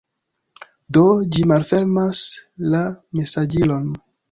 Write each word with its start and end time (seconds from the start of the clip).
Do, 0.97 1.03
ĝi 1.35 1.43
malfermas 1.51 2.23
la 2.77 2.83
mesaĝilon 3.21 3.89